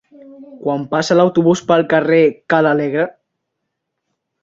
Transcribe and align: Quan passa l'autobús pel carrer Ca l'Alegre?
Quan 0.63 0.85
passa 0.95 1.17
l'autobús 1.19 1.63
pel 1.73 1.87
carrer 1.93 2.25
Ca 2.55 2.65
l'Alegre? 2.69 3.09